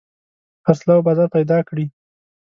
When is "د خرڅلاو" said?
0.03-1.05